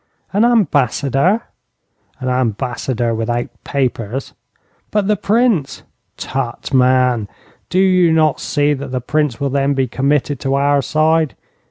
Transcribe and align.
'An 0.33 0.43
ambassador?' 0.43 1.41
'An 2.19 2.27
ambassador 2.27 3.13
without 3.13 3.49
papers.' 3.63 4.33
'But 4.89 5.07
the 5.07 5.15
Prince?' 5.15 5.83
'Tut, 6.17 6.73
man, 6.73 7.27
do 7.69 7.77
you 7.77 8.11
not 8.11 8.39
see 8.39 8.73
that 8.73 8.91
the 8.91 8.99
Prince 8.99 9.39
will 9.39 9.51
then 9.51 9.75
be 9.75 9.87
committed 9.87 10.39
to 10.39 10.55
our 10.55 10.81
side? 10.81 11.35